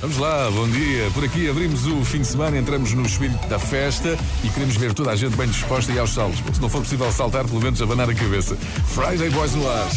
[0.00, 1.10] Vamos lá, bom dia.
[1.12, 4.94] Por aqui abrimos o fim de semana, entramos no espírito da festa e queremos ver
[4.94, 6.38] toda a gente bem disposta e aos saltos.
[6.54, 8.56] Se não for possível saltar, pelo menos abanar a cabeça.
[8.86, 9.88] Friday Boys no ar.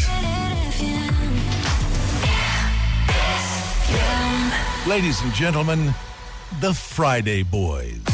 [4.86, 5.94] Ladies and gentlemen,
[6.60, 8.11] the Friday Boys.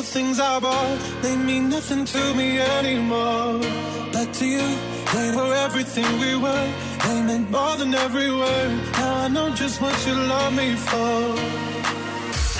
[0.00, 3.60] The things I bought, they mean nothing to me anymore.
[4.14, 4.68] But to you,
[5.14, 6.68] they were everything we were.
[7.04, 8.70] They meant more than every word.
[8.92, 11.16] Now I know just what you love me for.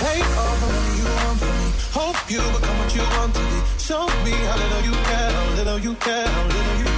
[0.02, 1.68] Take all the money you want from me.
[2.00, 3.58] Hope you become what you want to be.
[3.88, 6.89] Show me how little you care, how little you care, how little you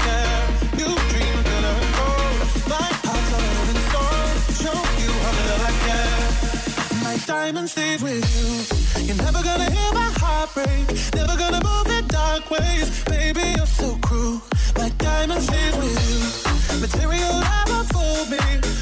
[7.27, 9.05] Diamonds leave with you.
[9.07, 10.87] You're never gonna hear my heart break.
[11.15, 13.05] Never gonna move in dark ways.
[13.05, 14.43] Baby, you're so cruel.
[14.77, 16.81] My diamonds leave with you.
[16.81, 18.39] Material never fooled me.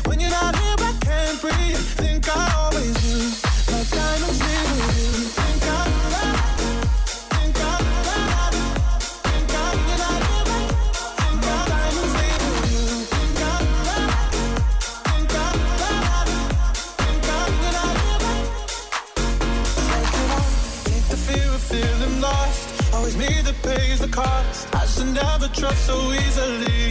[0.06, 1.76] When you're not here, I can't breathe.
[2.00, 3.49] Think I always knew.
[24.20, 24.74] Cost.
[24.74, 26.82] I should never trust so easily.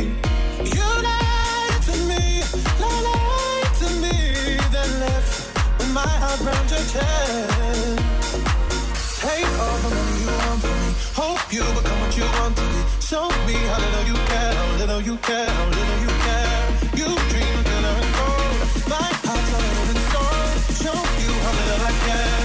[0.76, 2.24] You lied to me,
[2.84, 4.18] lied to me,
[4.74, 5.32] then left
[5.78, 8.00] with my heart round your chest.
[9.24, 10.90] Take all the money you want from me.
[11.22, 12.82] Hope you become what you want to be.
[13.10, 16.60] Show me how little you care, how little you care, how little you care.
[17.00, 18.60] You dream of glitter and gold.
[18.94, 20.54] My heart's a living stone.
[20.84, 22.42] Show you how little I care.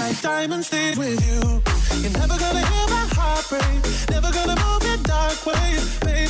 [0.00, 1.40] My diamonds leave with you.
[2.02, 2.73] You're never gonna
[3.58, 3.84] babe.
[4.10, 6.23] Never gonna move in dark ways, babe.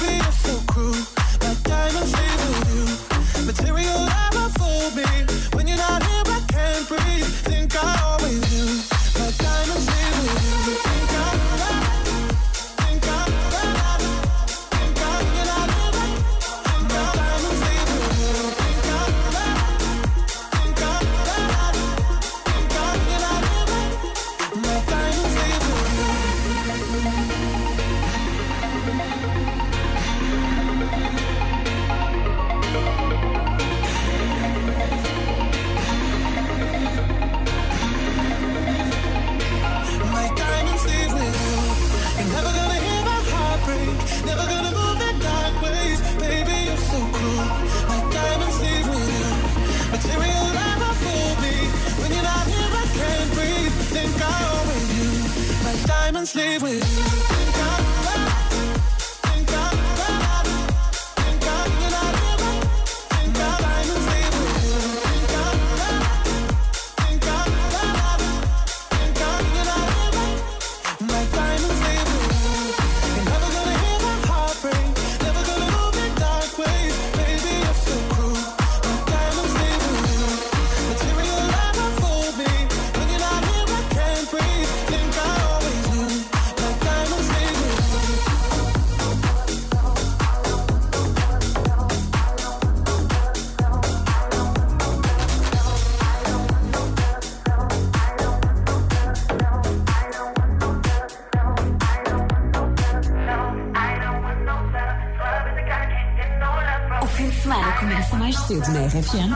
[109.15, 109.31] 钱。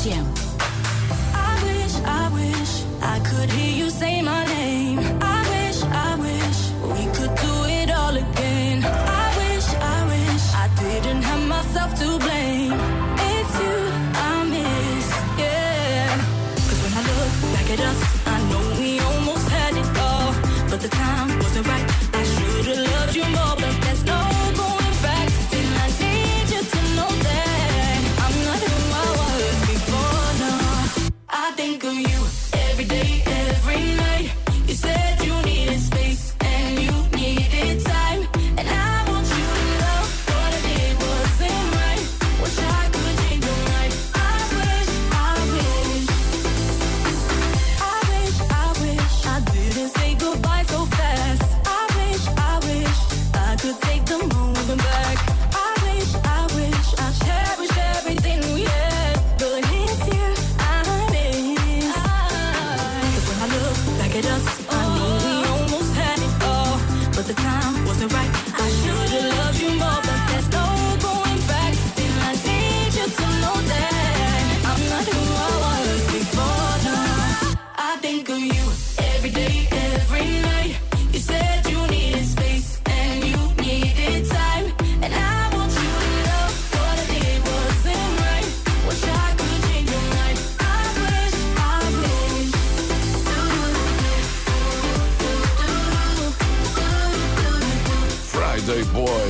[0.00, 0.49] RCM.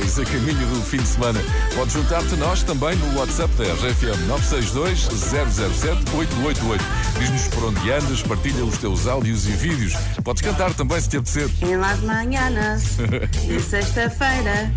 [0.01, 1.39] mais a caminho do fim de semana.
[1.75, 6.83] Pode juntar-te nós também no WhatsApp da RFM 962 007 888.
[7.19, 9.93] Diz-nos por onde andas, partilha os teus áudios e vídeos.
[10.23, 11.49] Podes cantar também se te apetecer.
[11.61, 12.97] Em de manhãs,
[13.47, 14.73] e sexta-feira.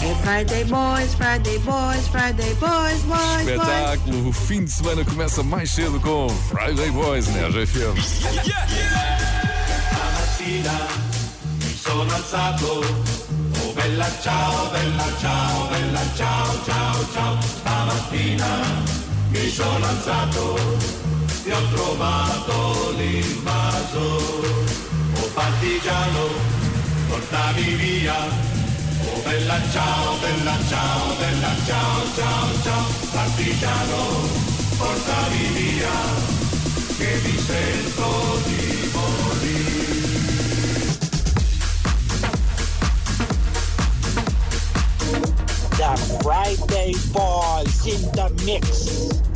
[0.00, 4.22] É Friday Boys, Friday Boys, Friday Boys, Boys, Espetáculo!
[4.22, 4.26] Boys.
[4.26, 7.48] O fim de semana começa mais cedo com Friday Boys né?
[7.48, 7.96] RFM.
[8.44, 8.66] Yeah,
[10.50, 10.88] yeah.
[11.76, 13.13] Sono alzato
[13.84, 17.40] bella ciao, bella ciao, bella ciao, ciao, ciao.
[17.40, 18.46] Stamattina
[19.28, 20.56] mi sono alzato
[21.44, 24.04] e ho trovato l'invaso.
[25.20, 26.24] O partigiano,
[27.08, 28.18] portami via.
[29.06, 32.84] O bella ciao, bella ciao, bella ciao, ciao, ciao.
[33.12, 34.00] Partigiano,
[34.78, 35.96] portami via,
[36.96, 39.73] che mi sento di morire.
[46.22, 49.33] Friday boys in the mix.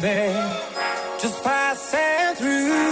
[0.00, 0.38] baby,
[1.18, 2.85] just passing through.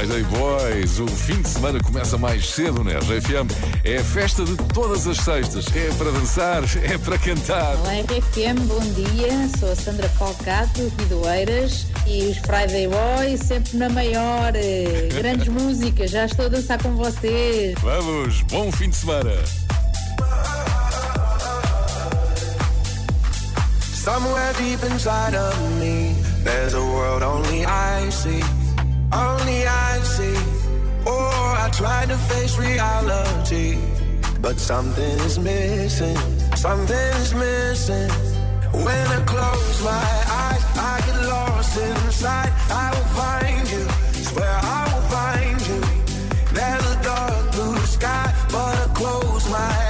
[0.00, 0.98] Friday Boys.
[0.98, 2.94] O fim de semana começa mais cedo né?
[2.94, 3.50] RFM.
[3.84, 5.66] É a festa de todas as sextas.
[5.76, 7.76] É para dançar, é para cantar.
[7.76, 9.30] Olá, RFM, bom dia.
[9.58, 11.86] Sou a Sandra Falcato, aqui do Eiras.
[12.06, 14.52] E os Friday Boys sempre na maior.
[15.14, 17.74] Grandes músicas, já estou a dançar com vocês.
[17.82, 19.34] Vamos, bom fim de semana.
[23.92, 28.59] Somewhere deep inside of me, there's a world only I see.
[29.12, 30.36] Only I see,
[31.04, 31.30] or
[31.64, 33.78] I try to face reality.
[34.40, 36.16] But something is missing,
[36.56, 38.10] Something's missing.
[38.72, 40.10] When I close my
[40.44, 42.52] eyes, I get lost inside.
[42.70, 43.84] I will find you,
[44.24, 45.80] swear I will find you.
[46.54, 49.89] There's a dark blue sky, but I close my eyes.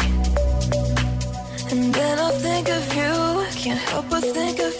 [2.39, 3.45] Think of you.
[3.61, 4.70] Can't help but think of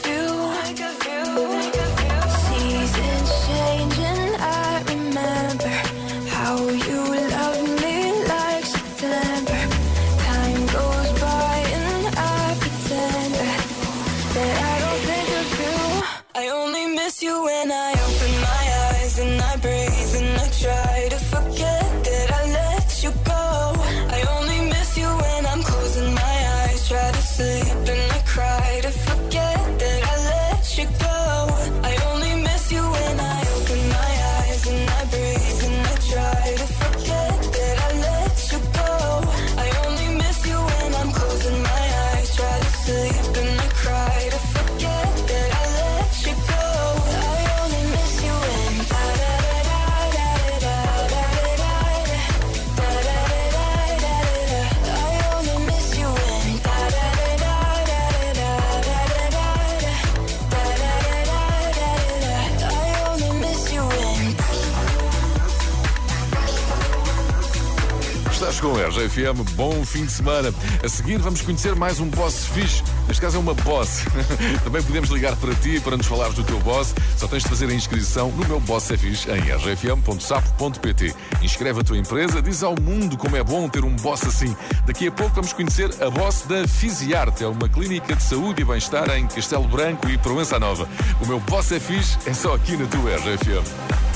[68.42, 70.52] Estás com a RGFM, bom fim de semana.
[70.84, 72.82] A seguir vamos conhecer mais um boss fixe.
[73.08, 74.04] Neste caso é uma boss.
[74.66, 76.96] Também podemos ligar para ti para nos falares do teu boss.
[77.18, 81.14] Só tens de fazer a inscrição no meu boss é fixe em rgfm.sapo.pt.
[81.44, 84.56] Inscreve a tua empresa, diz ao mundo como é bom ter um boss assim.
[84.88, 87.44] Daqui a pouco vamos conhecer a boss da Fisiarte.
[87.44, 90.90] É uma clínica de saúde e bem-estar em Castelo Branco e Proença Nova.
[91.22, 94.11] O meu boss é fixe é só aqui na tua RGFM.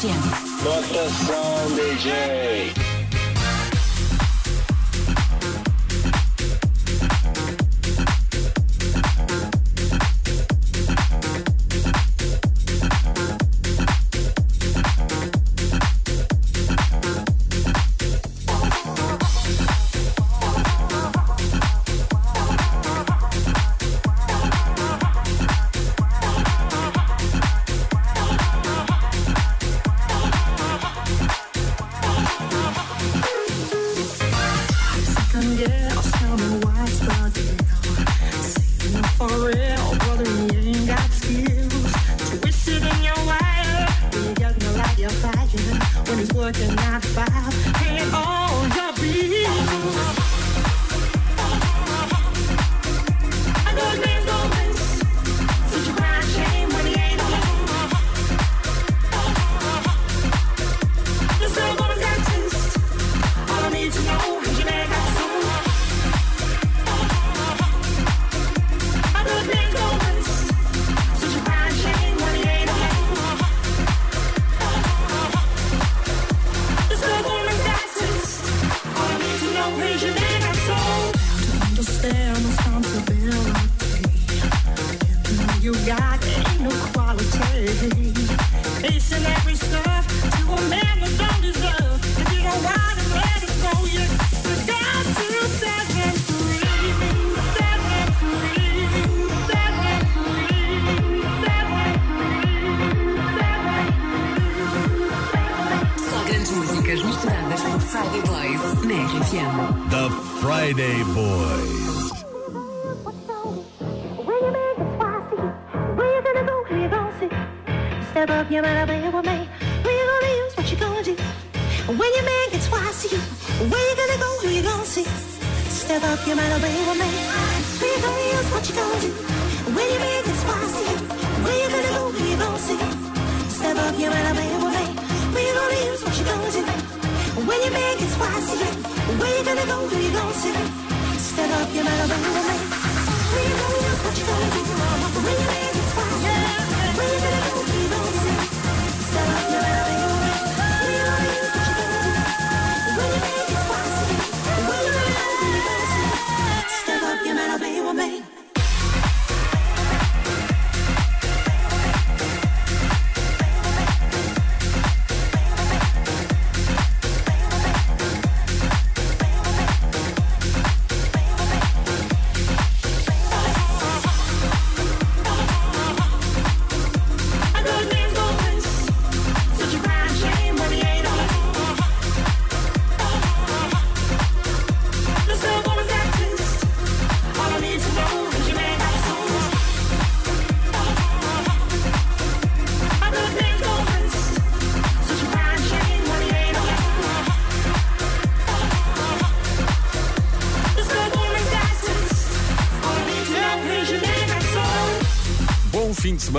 [0.00, 0.16] Station.
[0.64, 2.79] What sound, DJ.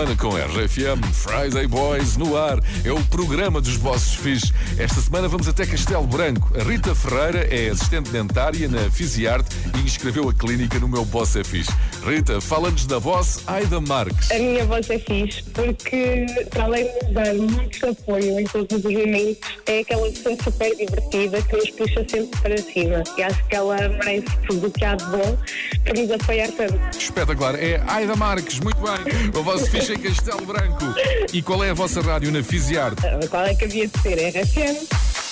[0.01, 2.59] semana com RFM Friday Boys no ar.
[2.83, 4.51] É o programa dos bosses Fis.
[4.75, 6.51] Esta semana vamos até Castelo Branco.
[6.59, 11.35] A Rita Ferreira é assistente dentária na Fisiarte e inscreveu a clínica no meu Boss
[11.35, 11.71] é Fixe.
[12.03, 14.31] Rita, fala-nos da voz Aida Marques.
[14.31, 18.83] A minha voz é fixe porque, para além de dar muito apoio em todos os
[18.83, 23.03] momentos, é aquela pessoa super divertida que nos puxa sempre para cima.
[23.17, 25.37] E acho que ela merece tudo o que há de bom
[25.83, 26.97] para nos apoiar tanto.
[26.97, 27.55] Espetacular.
[27.55, 29.39] É Aida Marques, muito bem.
[29.39, 30.85] A voz fixe em Castelo Branco.
[31.31, 33.05] E qual é a vossa rádio na Fisiarte?
[33.05, 34.15] Ah, qual é que havia de ser?
[34.15, 34.87] RFM.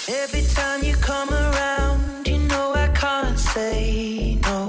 [0.07, 4.68] Every time you come around, you know I can't say no.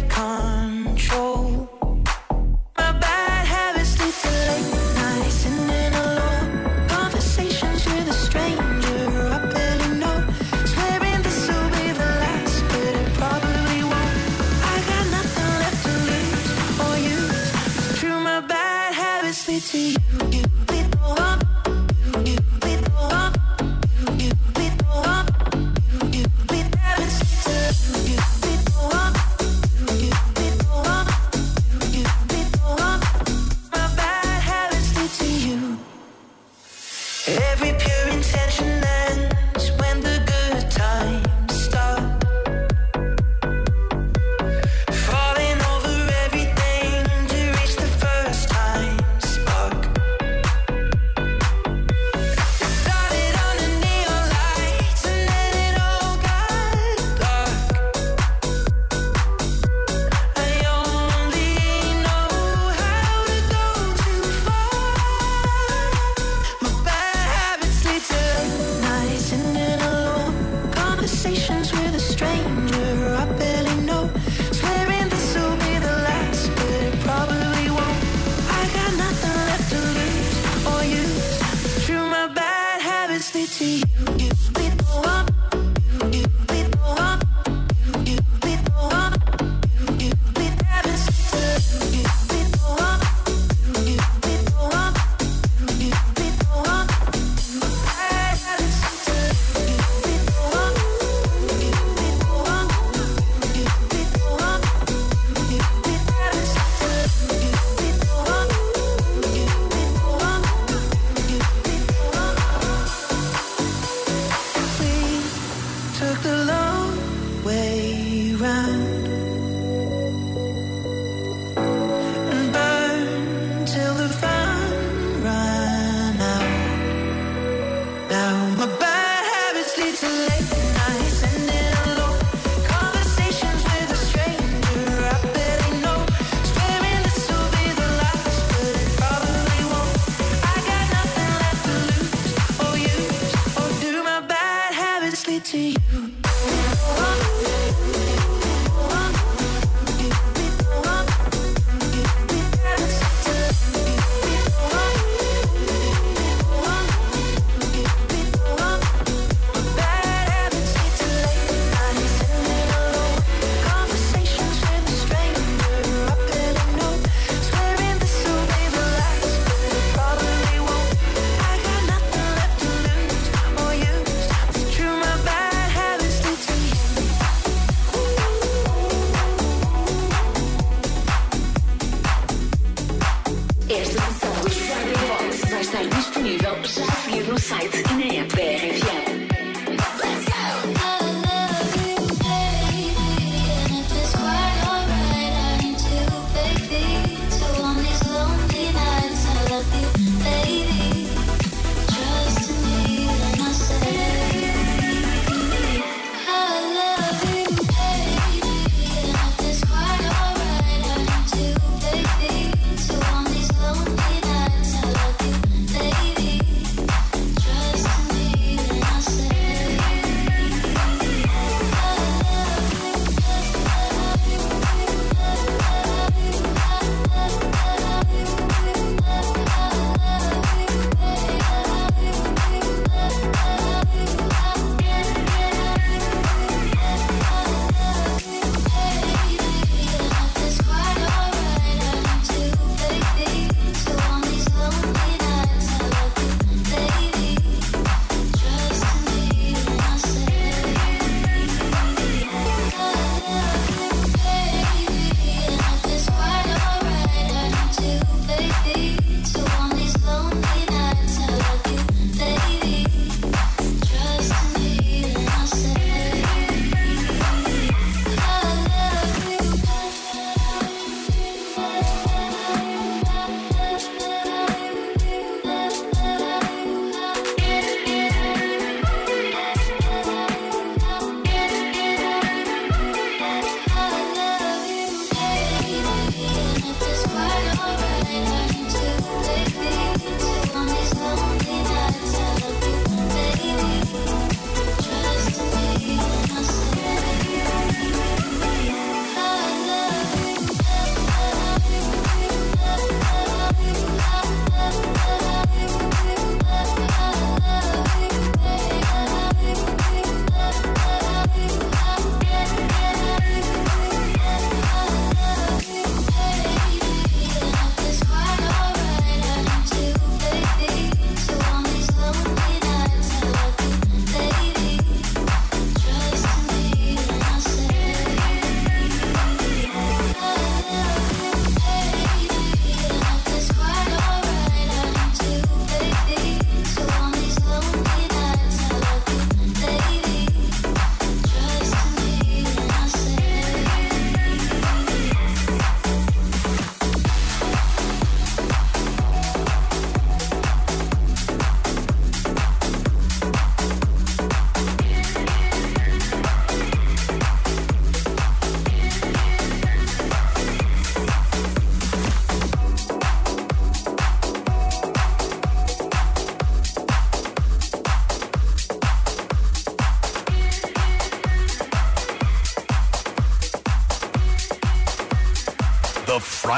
[130.49, 130.80] Bye.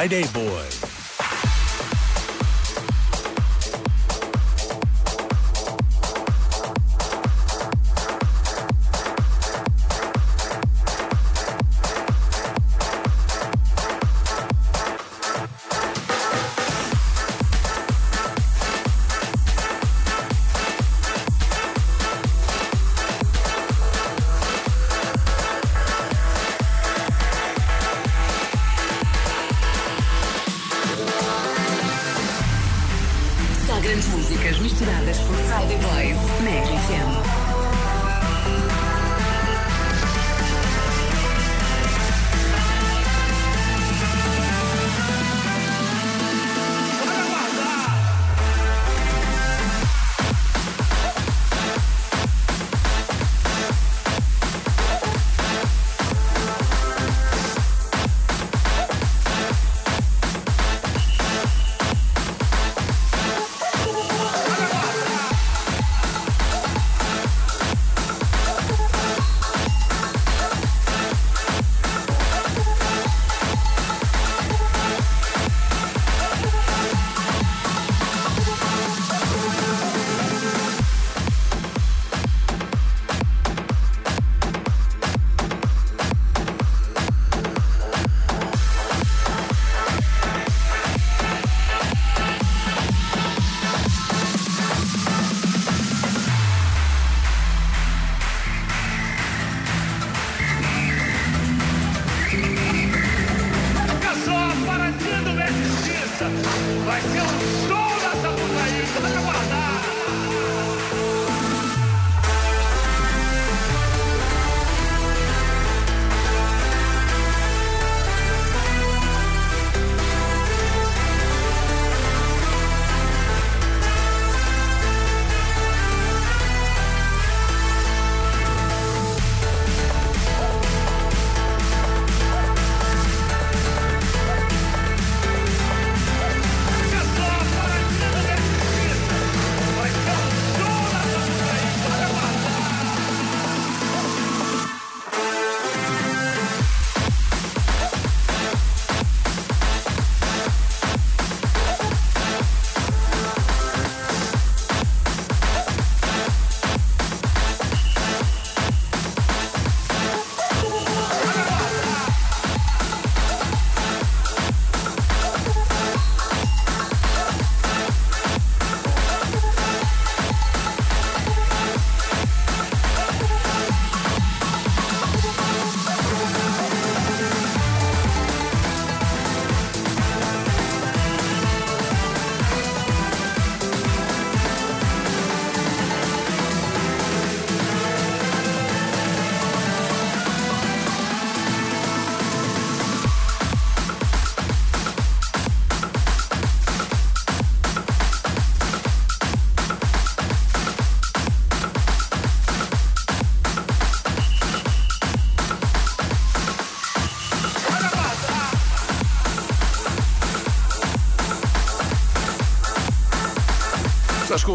[0.03, 0.52] Friday Boys.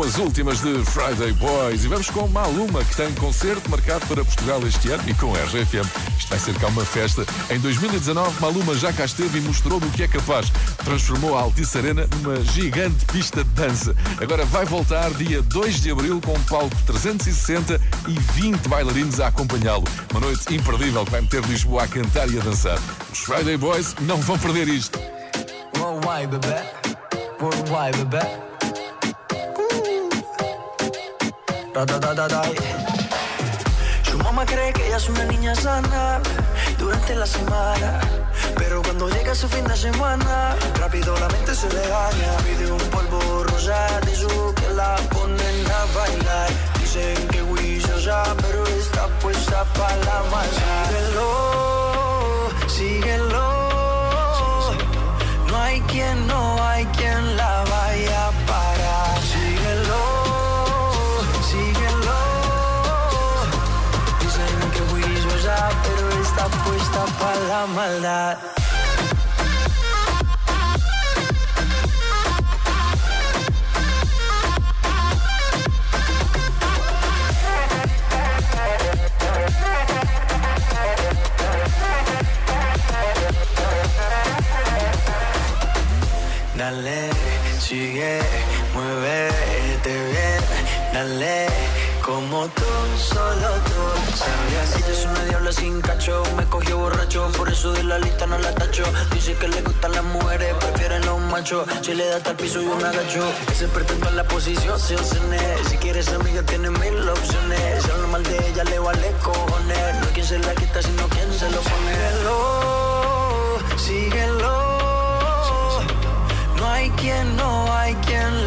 [0.09, 4.66] As últimas de Friday Boys e vamos com Maluma, que tem concerto marcado para Portugal
[4.66, 5.86] este ano e com a RGFM.
[6.16, 7.26] Isto vai ser cá uma festa.
[7.50, 10.50] Em 2019, Maluma já cá esteve e mostrou do que é capaz.
[10.82, 13.94] Transformou a Altice Arena numa gigante pista de dança.
[14.18, 17.78] Agora vai voltar dia 2 de abril com um palco 360
[18.09, 19.84] e 20 bailarinos a acompanhá-lo.
[20.11, 22.78] Uma noite imperdível que vai meter Lisboa a cantar e a dançar.
[23.12, 24.98] Os Friday Boys não vão perder isto.
[25.76, 26.72] Worldwide, bebé.
[27.40, 28.47] Worldwide, bebé.
[34.02, 36.20] Su mamá cree que ella es una niña sana
[36.76, 38.00] durante la semana.
[38.56, 42.36] Pero cuando llega su fin de semana, rápido la mente se le gana.
[42.44, 46.50] Pide un polvo rosa de su que la ponen a bailar.
[46.80, 47.38] Dicen que
[48.00, 50.70] ya, pero está puesta para la masa.
[50.88, 51.30] Síguelo,
[52.66, 53.46] síguelo.
[55.46, 56.26] No hay quien,
[67.66, 68.38] maldad.
[86.56, 87.11] Dale,
[87.61, 88.20] sigue,
[88.74, 90.40] muévete bien,
[90.92, 91.38] dale,
[92.39, 92.62] como tú,
[92.97, 94.76] solo tú sabías.
[94.76, 98.39] Ella es una diabla sin cacho, me cogió borracho, por eso de la lista no
[98.39, 98.84] la tacho.
[99.12, 101.66] Dice que le gustan las mujeres, prefieren los machos.
[101.82, 103.24] Si le da hasta piso y un agacho,
[103.55, 105.41] se en la posición, se obsene.
[105.68, 107.82] Si quieres amiga, tiene mil opciones.
[107.82, 109.95] Si hablo mal de ella, le vale cojones.
[110.01, 111.93] No hay quien se la quita, sino quien se lo pone.
[113.76, 114.78] Síguelo, síguelo.
[116.57, 118.47] No hay quien, no hay quien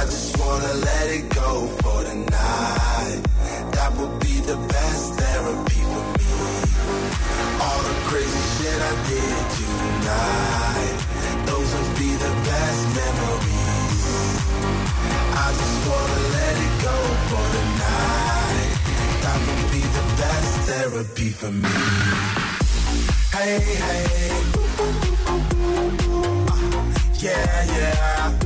[0.00, 3.20] I just wanna let it go for the night.
[3.76, 6.32] That would be the best therapy for me.
[7.60, 10.96] All the crazy shit I did tonight,
[11.48, 14.04] those would be the best memories.
[15.44, 16.96] I just wanna let it go
[17.28, 18.72] for the night.
[19.24, 21.76] That would be the best therapy for me.
[23.36, 24.32] Hey, hey.
[26.48, 26.70] Uh,
[27.20, 28.39] yeah, yeah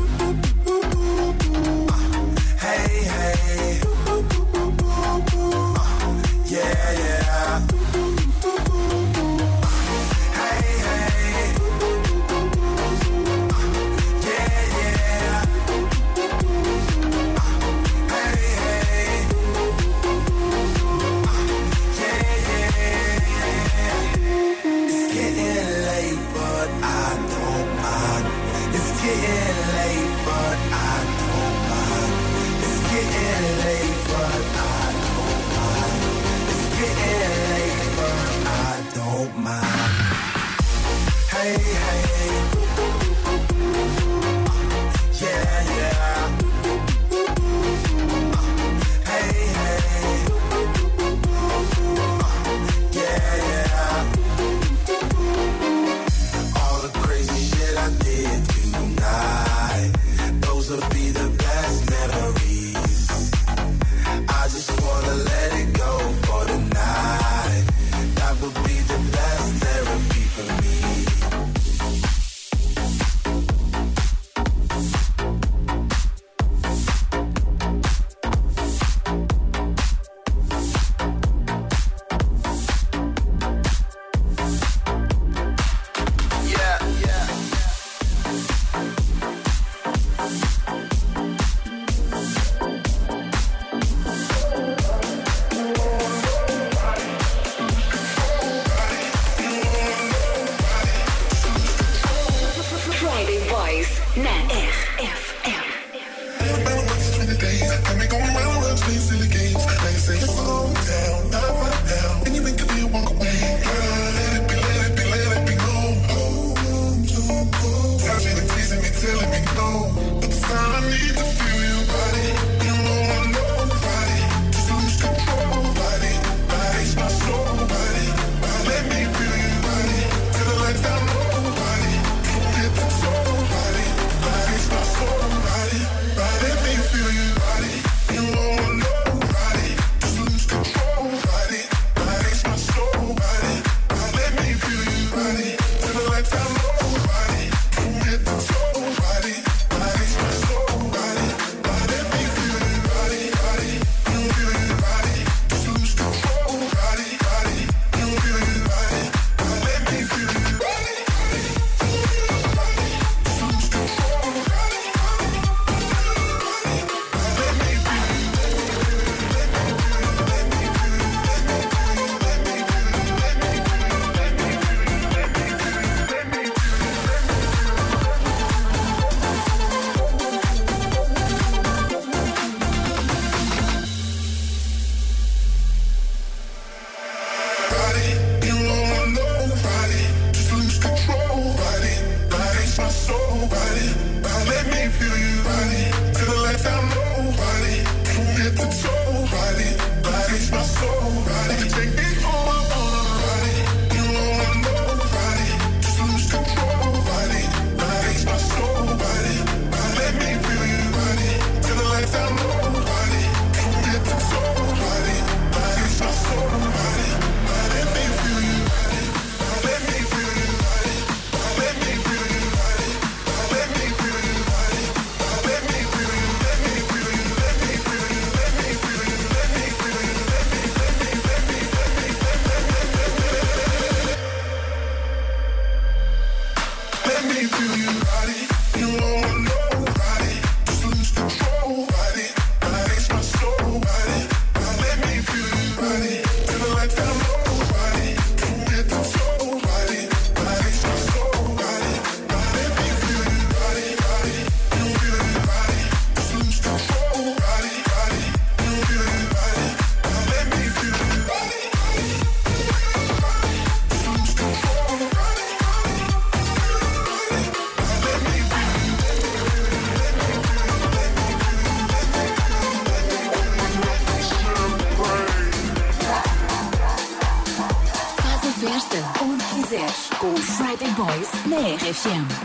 [282.05, 282.44] всем.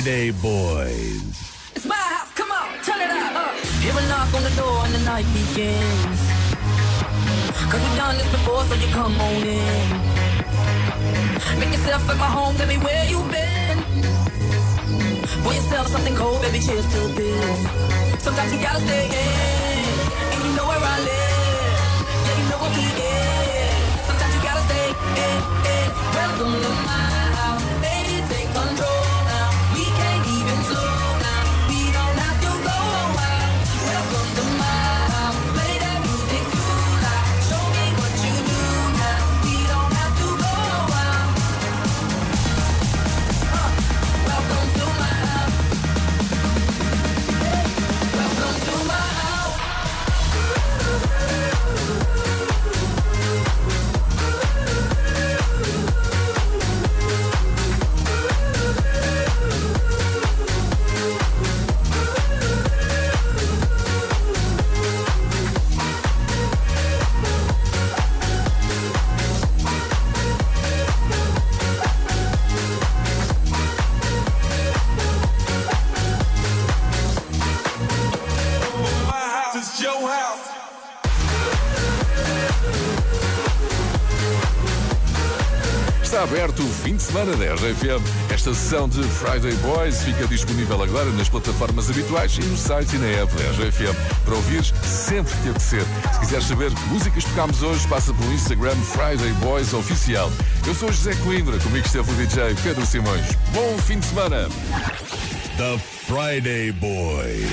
[0.00, 1.36] Friday Boys.
[1.76, 3.52] It's my house, come on, turn it up.
[3.84, 6.20] Hear a knock on the door and the night begins.
[7.68, 9.88] Cause we've done this before, so you come on in.
[11.60, 13.78] Make yourself at my home, tell me where you've been.
[15.44, 17.60] Pour yourself something cold, baby, cheers to this.
[18.24, 19.29] Sometimes you gotta stay in,
[87.00, 88.02] de semana da RFM.
[88.30, 92.98] Esta sessão de Friday Boys fica disponível agora nas plataformas habituais e no site e
[92.98, 95.82] na app da RFM para ouvires sempre que apetecer.
[96.12, 100.30] Se quiseres saber que músicas tocámos hoje, passa pelo Instagram Friday Boys Oficial.
[100.66, 103.34] Eu sou José Coimbra, comigo esteve o DJ Pedro Simões.
[103.54, 104.48] Bom fim de semana!
[105.56, 107.50] The Friday Boys.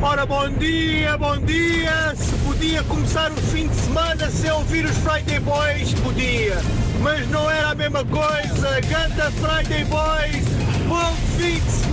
[0.00, 2.14] Ora, bom dia, bom dia!
[2.16, 6.56] Se podia começar o fim de semana sem ouvir os Friday Boys, podia.
[7.00, 8.80] Mas não era a mesma coisa.
[8.80, 10.46] Ganda Friday Boys,
[10.88, 11.85] bom fim!